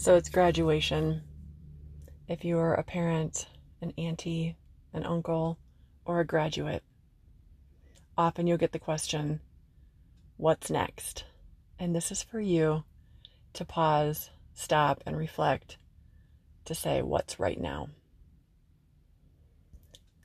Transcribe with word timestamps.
So 0.00 0.16
it's 0.16 0.30
graduation. 0.30 1.20
If 2.26 2.42
you're 2.42 2.72
a 2.72 2.82
parent, 2.82 3.46
an 3.82 3.92
auntie, 3.98 4.56
an 4.94 5.04
uncle, 5.04 5.58
or 6.06 6.20
a 6.20 6.26
graduate, 6.26 6.82
often 8.16 8.46
you'll 8.46 8.56
get 8.56 8.72
the 8.72 8.78
question, 8.78 9.40
What's 10.38 10.70
next? 10.70 11.24
And 11.78 11.94
this 11.94 12.10
is 12.10 12.22
for 12.22 12.40
you 12.40 12.84
to 13.52 13.66
pause, 13.66 14.30
stop, 14.54 15.02
and 15.04 15.18
reflect 15.18 15.76
to 16.64 16.74
say, 16.74 17.02
What's 17.02 17.38
right 17.38 17.60
now? 17.60 17.90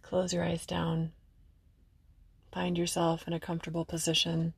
Close 0.04 0.32
your 0.32 0.46
eyes 0.46 0.66
down. 0.66 1.12
Find 2.54 2.78
yourself 2.78 3.28
in 3.28 3.34
a 3.34 3.42
comfortable 3.42 3.84
position, 3.84 4.54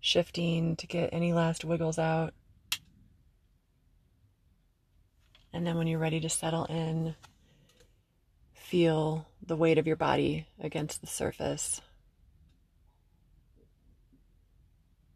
shifting 0.00 0.76
to 0.76 0.86
get 0.86 1.14
any 1.14 1.32
last 1.32 1.64
wiggles 1.64 1.98
out. 1.98 2.34
And 5.52 5.66
then 5.66 5.76
when 5.76 5.86
you're 5.86 5.98
ready 5.98 6.20
to 6.20 6.28
settle 6.28 6.64
in, 6.66 7.14
feel 8.52 9.26
the 9.44 9.56
weight 9.56 9.78
of 9.78 9.86
your 9.86 9.96
body 9.96 10.46
against 10.60 11.00
the 11.00 11.06
surface. 11.06 11.80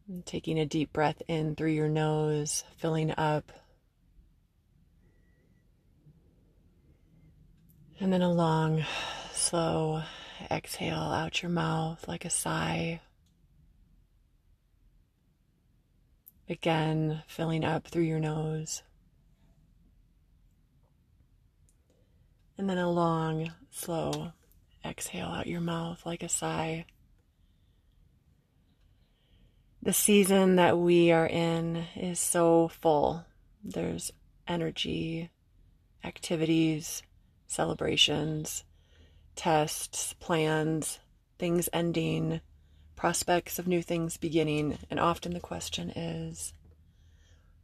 And 0.08 0.24
taking 0.24 0.58
a 0.58 0.66
deep 0.66 0.92
breath 0.92 1.22
in 1.28 1.54
through 1.54 1.70
your 1.70 1.88
nose, 1.88 2.64
filling 2.76 3.12
up. 3.16 3.52
And 8.00 8.12
then 8.12 8.22
a 8.22 8.32
long, 8.32 8.84
slow 9.32 10.02
exhale 10.50 10.96
out 10.96 11.42
your 11.42 11.50
mouth 11.50 12.06
like 12.08 12.24
a 12.24 12.30
sigh. 12.30 13.00
Again, 16.48 17.22
filling 17.26 17.64
up 17.64 17.86
through 17.86 18.02
your 18.02 18.18
nose. 18.18 18.82
And 22.62 22.70
then 22.70 22.78
a 22.78 22.88
long, 22.88 23.50
slow 23.72 24.30
exhale 24.84 25.26
out 25.26 25.48
your 25.48 25.60
mouth 25.60 26.06
like 26.06 26.22
a 26.22 26.28
sigh. 26.28 26.86
The 29.82 29.92
season 29.92 30.54
that 30.54 30.78
we 30.78 31.10
are 31.10 31.26
in 31.26 31.86
is 31.96 32.20
so 32.20 32.68
full. 32.68 33.24
There's 33.64 34.12
energy, 34.46 35.32
activities, 36.04 37.02
celebrations, 37.48 38.62
tests, 39.34 40.12
plans, 40.20 41.00
things 41.40 41.68
ending, 41.72 42.42
prospects 42.94 43.58
of 43.58 43.66
new 43.66 43.82
things 43.82 44.16
beginning. 44.16 44.78
And 44.88 45.00
often 45.00 45.34
the 45.34 45.40
question 45.40 45.90
is, 45.90 46.54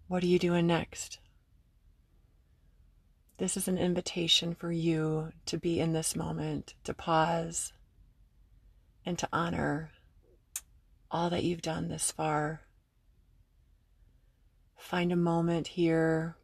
what 0.08 0.24
are 0.24 0.26
you 0.26 0.40
doing 0.40 0.66
next? 0.66 1.20
This 3.38 3.56
is 3.56 3.68
an 3.68 3.78
invitation 3.78 4.52
for 4.52 4.72
you 4.72 5.32
to 5.46 5.58
be 5.58 5.78
in 5.78 5.92
this 5.92 6.16
moment, 6.16 6.74
to 6.82 6.92
pause 6.92 7.72
and 9.06 9.16
to 9.16 9.28
honor 9.32 9.92
all 11.08 11.30
that 11.30 11.44
you've 11.44 11.62
done 11.62 11.86
this 11.86 12.10
far. 12.10 12.62
Find 14.76 15.12
a 15.12 15.16
moment 15.16 15.68
here 15.68 16.36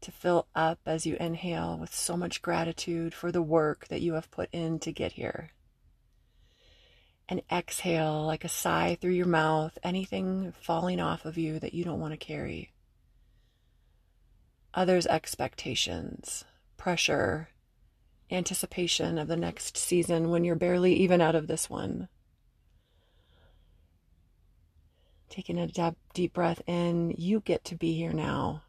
to 0.00 0.10
fill 0.10 0.46
up 0.54 0.78
as 0.86 1.04
you 1.04 1.18
inhale 1.20 1.76
with 1.76 1.94
so 1.94 2.16
much 2.16 2.40
gratitude 2.40 3.12
for 3.12 3.30
the 3.30 3.42
work 3.42 3.88
that 3.88 4.00
you 4.00 4.14
have 4.14 4.30
put 4.30 4.48
in 4.52 4.78
to 4.78 4.90
get 4.90 5.12
here. 5.12 5.50
And 7.28 7.42
exhale 7.52 8.24
like 8.24 8.44
a 8.44 8.48
sigh 8.48 8.96
through 8.98 9.12
your 9.12 9.26
mouth, 9.26 9.76
anything 9.82 10.54
falling 10.58 10.98
off 10.98 11.26
of 11.26 11.36
you 11.36 11.58
that 11.58 11.74
you 11.74 11.84
don't 11.84 12.00
want 12.00 12.14
to 12.14 12.16
carry 12.16 12.70
others' 14.76 15.06
expectations, 15.06 16.44
pressure, 16.76 17.48
anticipation 18.30 19.18
of 19.18 19.26
the 19.26 19.36
next 19.36 19.76
season 19.76 20.30
when 20.30 20.44
you're 20.44 20.54
barely 20.54 20.94
even 20.94 21.20
out 21.20 21.34
of 21.34 21.46
this 21.46 21.70
one. 21.70 22.08
Taking 25.30 25.58
a 25.58 25.94
deep 26.14 26.34
breath 26.34 26.62
in, 26.66 27.14
you 27.16 27.40
get 27.40 27.64
to 27.64 27.74
be 27.74 27.94
here 27.94 28.12
now. 28.12 28.62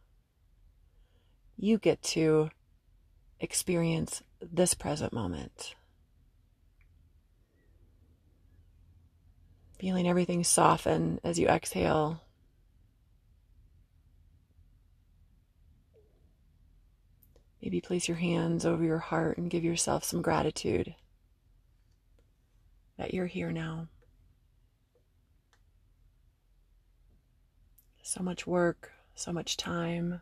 You 1.57 1.78
get 1.78 2.01
to 2.03 2.50
experience 3.40 4.23
this 4.41 4.73
present 4.73 5.13
moment. 5.13 5.75
Feeling 9.79 10.07
everything 10.07 10.44
soften 10.44 11.19
as 11.23 11.38
you 11.38 11.47
exhale 11.47 12.22
Maybe 17.67 17.81
place 17.81 18.07
your 18.07 18.16
hands 18.16 18.66
over 18.66 18.81
your 18.81 18.97
heart 18.97 19.38
and 19.38 19.50
give 19.50 19.66
yourself 19.66 20.05
some 20.05 20.22
gratitude 20.22 20.95
that 22.97 23.13
you're 23.13 23.25
here 23.25 23.51
now. 23.51 23.89
So 28.01 28.23
much 28.23 28.47
work, 28.47 28.94
so 29.16 29.33
much 29.33 29.57
time, 29.57 30.22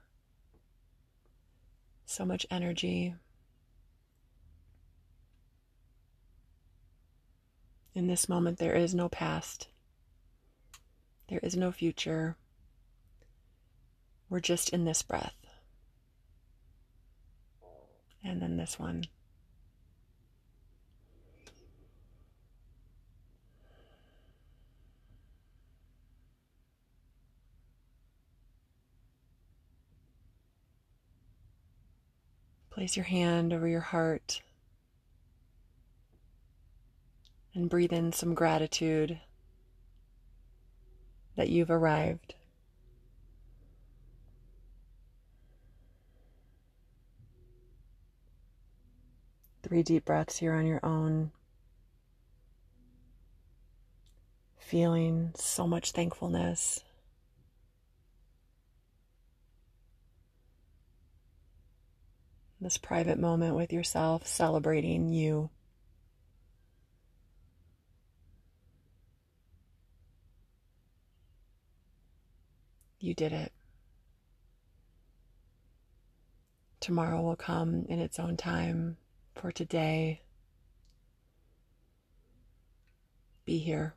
so 2.07 2.25
much 2.25 2.47
energy. 2.50 3.13
In 7.94 8.07
this 8.07 8.27
moment, 8.27 8.57
there 8.57 8.73
is 8.73 8.95
no 8.95 9.07
past, 9.07 9.67
there 11.29 11.41
is 11.44 11.56
no 11.56 11.72
future. 11.72 12.38
We're 14.31 14.39
just 14.39 14.69
in 14.69 14.85
this 14.85 15.03
breath 15.03 15.44
and 18.25 18.41
then 18.41 18.58
this 18.58 18.80
one. 18.80 19.06
Place 32.72 32.97
your 32.97 33.06
hand 33.06 33.53
over 33.53 33.68
your 33.69 33.80
heart 33.80 34.42
and 37.53 37.69
breathe 37.69 37.94
in 37.94 38.12
some 38.12 38.34
gratitude 38.34 39.22
that 41.38 41.47
you've 41.47 41.72
arrived. 41.72 42.36
Three 49.68 49.81
deep 49.81 50.06
breaths 50.06 50.38
here 50.38 50.53
on 50.53 50.68
your 50.68 50.80
own. 50.86 51.31
Feeling 54.59 55.31
so 55.34 55.66
much 55.66 55.92
thankfulness. 55.92 56.84
This 62.62 62.78
private 62.78 63.18
moment 63.18 63.56
with 63.56 63.74
yourself, 63.74 64.28
celebrating 64.28 65.09
you. 65.09 65.50
You 73.00 73.16
did 73.16 73.34
it. 73.34 73.52
Tomorrow 76.80 77.24
will 77.24 77.36
come 77.36 77.88
in 77.90 77.98
its 77.98 78.20
own 78.20 78.38
time 78.38 78.98
for 79.35 79.51
today. 79.51 80.22
Be 83.46 83.59
here. 83.59 83.96